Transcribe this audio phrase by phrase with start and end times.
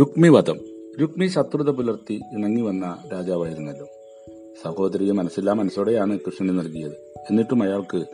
[0.00, 0.60] രുക്മിവധം.
[1.00, 3.86] രുക്മി ശത്രുത പുലർത്തി ഇണങ്ങി വന്ന രാജാവായിരുന്നല്ലോ.
[4.64, 6.92] സഹോദരിയെ മനസ്സില്ലാ മനസ്സോടെയാണ് കൃഷ്ണന് നൽകിയത്.
[7.30, 8.04] എന്നിട്ടും അയാൾക്ക്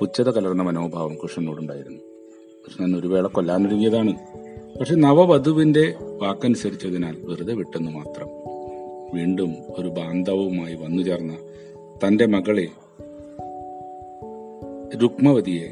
[0.00, 1.98] പുച്ഛത കലർന്ന മനോഭാവം കൃഷ്ണനോടുണ്ടായിരുന്നു.
[2.66, 4.14] കൃഷ്ണൻ ഒരു വേള കൊല്ലാനൊരുങ്ങിയതാണ്.
[4.78, 8.28] പക്ഷെ നവവധുവിന്റെ വാക്കനുസരിച്ചതിനാൽ വെറുതെ വിട്ടെന്ന് മാത്രം.
[9.14, 11.36] വീണ്ടും ഒരു ബാന്ധവുമായി വന്നു ചേർന്ന
[12.06, 12.68] തന്റെ മകളെ
[15.02, 15.68] രുക്മവതിയെ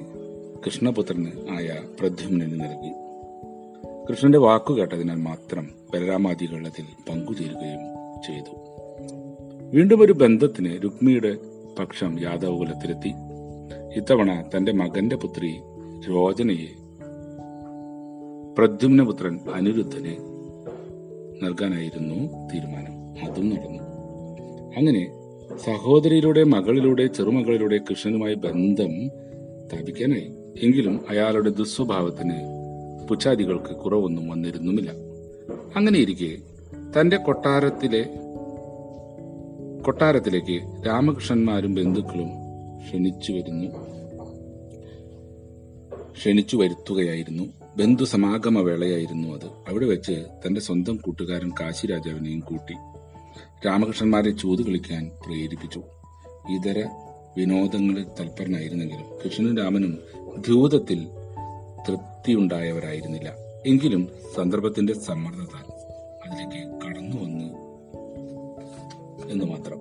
[0.66, 3.05] കൃഷ്ണപുത്രന് ആയ പ്രദ്യുമ്നന് നൽകി.
[4.10, 7.80] കൃഷ്ണന്റെ വാക്കു കേട്ടതിനാൽ മാത്രം ബലരാമാദികൾ അതിൽ പങ്കുചേരുകയും
[8.26, 8.56] ചെയ്തു.
[9.72, 11.36] വീണ്ടും ഒരു ബന്ധത്തിന് രുക്മിയുടെ
[11.78, 13.12] പക്ഷം യാദവ് കുലത്തിലെത്തി
[13.96, 15.60] ഇത്തവണ തന്റെ മകന്റെ പുത്രി
[16.08, 16.72] രോചനയെ
[18.58, 20.16] പ്രദ്യുമ്നപുത്രൻ അനിരുദ്ധന്
[21.42, 22.14] നൽകാനായിരുന്നു
[22.54, 23.24] തീരുമാനം.
[23.24, 23.82] അതും നടന്നു.
[24.76, 25.12] അങ്ങനെ
[25.56, 29.08] സഹോദരിയിലൂടെ മകളിലൂടെ ചെറുമകളിലൂടെ കൃഷ്ണനുമായി ബന്ധം
[29.68, 30.30] സ്ഥാപിക്കാനായി.
[30.62, 32.55] എങ്കിലും അയാളുടെ ദുസ്വഭാവത്തിന്
[33.08, 34.90] പുച്ഛാദികൾക്ക് കുറവൊന്നും വന്നിരുന്നുമില്ല.
[35.76, 36.36] അങ്ങനെയിരിക്കെ
[37.00, 38.02] തന്റെ കൊട്ടാരത്തിലെ
[39.82, 42.28] കൊട്ടാരത്തിലേക്ക് രാമകൃഷ്ണന്മാരും ബന്ധുക്കളും
[42.76, 43.66] ക്ഷണിച്ചു വരുന്നു.
[46.12, 47.44] ക്ഷണിച്ചു വരുത്തുകയായിരുന്നു.
[47.76, 49.46] ബന്ധു സമാഗമ വേളയായിരുന്നു അത്.
[49.46, 52.72] അവിടെ വെച്ച് തന്റെ സ്വന്തം കൂട്ടുകാരൻ കാശിരാജാവിനെയും കൂട്ടി
[53.66, 55.82] രാമകൃഷ്ണന്മാരെ ചൂത് കളിക്കാൻ പ്രേരിപ്പിച്ചു.
[56.50, 56.88] ഇതര
[57.36, 59.98] വിനോദങ്ങളിൽ തൽപരനായിരുന്നെങ്കിലും കൃഷ്ണനും രാമനും
[60.38, 61.06] ദ്യൂതത്തിൽ
[61.88, 63.34] തൃപ്തിയുണ്ടായവരായിരുന്നില്ല
[63.66, 65.72] എങ്കിലും സന്ദർഭത്തിന്റെ സമ്മർദ്ദത്താൽ
[66.28, 67.44] അതിലേക്ക് കടന്നു വന്നു
[69.28, 69.80] എന്ന് മാത്രം.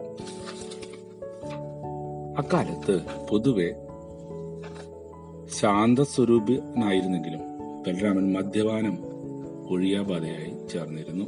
[2.37, 3.75] അക്കാലത്ത് പൊതുവെ
[5.59, 7.39] ശാന്തസ്വരൂപനായിരുന്നെങ്കിലും
[7.87, 8.97] ബലരാമൻ മദ്യപാനം
[9.69, 11.25] ഒഴിയാബാധയായി ചേർന്നിരുന്നു.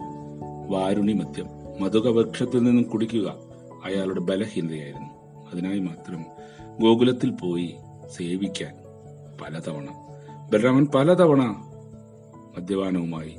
[0.67, 1.47] വാരുണി മദ്യം
[1.81, 3.35] മധുകവൃക്ഷത്തിൽ നിന്നും കുടിക്കുക
[3.85, 5.07] അയാളുടെ ബലഹീനതയായിരുന്നു.
[5.51, 6.25] അതിനായി മാത്രം
[6.81, 7.75] ഗോകുലത്തിൽ പോയി
[8.17, 8.75] സേവിക്കാൻ
[9.41, 10.06] പലതവണ
[10.51, 11.41] ബലരാമൻ പലതവണ
[12.57, 13.37] മദ്യപാനവുമായി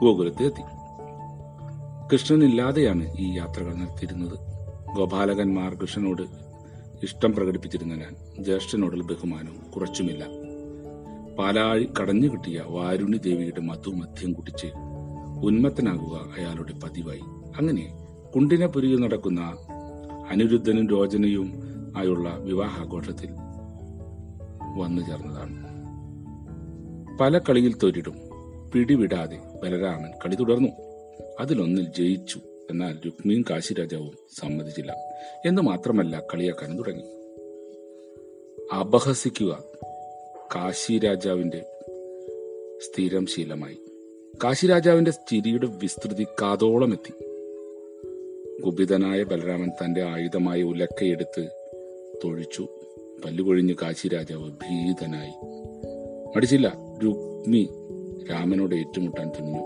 [0.00, 0.62] ഗോകുലത്തെ എത്തി
[2.12, 4.38] കൃഷ്ണനില്ലാതെയാണ് ഈ യാത്രകൾ നടത്തിയിരുന്നത്.
[4.96, 6.22] ഗോപാലകന്മാർ കൃഷ്ണനോട്
[7.02, 10.24] ഇഷ്ടം പ്രകടിപ്പിച്ചിരുന്ന ഞാൻ ജ്യേഷ്ഠനോടുള്ള ബഹുമാനവും കുറച്ചുമില്ല.
[11.38, 14.66] പാലാഴി കടഞ്ഞു കിട്ടിയ വാരുണി ദേവിയുടെ മധു മദ്യം കുടിച്ച്
[15.44, 17.24] ഉന്മത്തനാകുക അയാളുടെ പതിവായി.
[17.56, 19.40] അങ്ങനെ കുണ്ടിനപുരിയിൽ നടക്കുന്ന
[20.30, 21.48] അനിരുദ്ധനും രോചനയും
[21.96, 23.30] ആയുള്ള വിവാഹാഘോഷത്തിൽ
[24.78, 25.72] വന്നു ചേർന്നതാണ്.
[27.18, 28.16] പല കളിയിൽ തൊരിടും
[28.74, 30.68] പിടിവിടാതെ ബലരാമൻ കളി തുടർന്നു.
[31.40, 32.40] അതിലൊന്നിൽ ജയിച്ചു.
[32.70, 34.96] എന്നാൽ രുക്മിയും കാശിരാജാവും സമ്മതിച്ചില്ല.
[35.46, 37.02] എന്ന് മാത്രമല്ല കളിയാക്കാനും തുടങ്ങി.
[38.80, 39.64] അപഹസിക്കുക
[40.54, 41.66] കാശിരാജാവിന്റെ
[42.78, 43.78] സ്ഥിരം ശീലമായി.
[44.44, 47.12] കാശിരാജാവിന്റെ ചിരിയുടെ വിസ്തൃതി കാതോളം എത്തി
[48.62, 51.48] കുപിതനായ ബലരാമൻ തന്റെ ആയുധമായ ഉലക്കയെടുത്ത്
[52.24, 52.68] തൊഴിച്ചു.
[53.24, 55.32] പല്ലുകൊഴിഞ്ഞ് കാശിരാജാവ് ഭീതനായി.
[56.36, 56.72] മടിച്ചില്ല
[57.04, 57.68] രുക്മി
[58.30, 59.62] രാമനോട് ഏറ്റുമുട്ടാൻ തുനിഞ്ഞു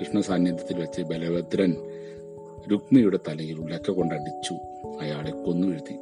[0.00, 1.76] കൃഷ്ണ സാന്നിധ്യത്തിൽ വെച്ച് ബലഭദ്രൻ
[2.70, 4.54] രുക്മിയുടെ തലയിൽ ഉലക്ക കൊണ്ടടിച്ചു
[5.00, 5.96] അയാളെ കൊന്നു വീഴ്ത്തി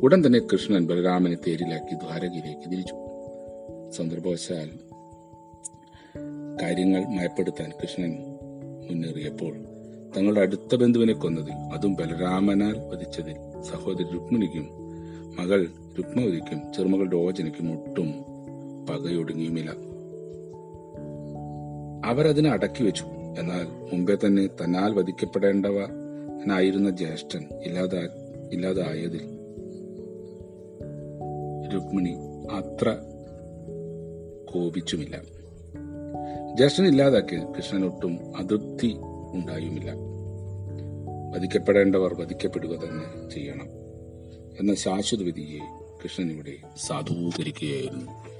[0.00, 2.94] ഉടൻ തന്നെ കൃഷ്ണൻ ബലരാമനെ തേരിലാക്കി ദ്വാരകയിലേക്ക് തിരിച്ചു.
[3.90, 4.70] സന്ദർഭവശാൽ
[6.62, 8.12] കാര്യങ്ങൾ മയപ്പെടുത്താൻ കൃഷ്ണൻ
[8.88, 9.54] മുന്നേറിയപ്പോൾ
[10.16, 14.83] തങ്ങളുടെ അടുത്ത ബന്ധുവിനെ കൊന്നതിൽ അതും ബലരാമനാൽ വധിച്ചതിൽ സഹോദരി രുക്മിണിക്കും
[15.38, 15.66] മകൾ
[15.98, 18.14] രുക്മവതിക്കും ചെറുമകൾ രോചനയ്ക്കും ഒട്ടും
[18.90, 19.70] പകയൊടുങ്ങിയുമില്ല.
[22.06, 23.04] അവരതിനെ അടക്കി വെച്ചു.
[23.38, 28.08] എന്നാൽ മുമ്പേ തന്നെ തന്നാൽ വധിക്കപ്പെടേണ്ടവനായിരുന്ന ജ്യേഷ്ഠൻ ഇല്ലാതാ
[28.52, 29.38] ഇല്ലാതായതിൽ
[31.74, 32.16] രുക്മിണി
[32.52, 32.96] അത്ര
[34.54, 35.16] കോപിച്ചുമില്ല.
[36.56, 38.96] ജ്യേഷ്ഠൻ ഇല്ലാതാക്കി കൃഷ്ണനൊട്ടും അതൃപ്തി
[39.32, 39.92] ഉണ്ടായുമില്ല.
[41.36, 43.83] വധിക്കപ്പെടേണ്ടവർ വധിക്കപ്പെടുക തന്നെ ചെയ്യണം.
[44.60, 45.60] എന്ന ശാശ്വത വിധിയെ
[46.02, 48.33] കൃഷ്ണൻ ഇവിടെ സാധൂകരിക്കുകയായിരുന്നു.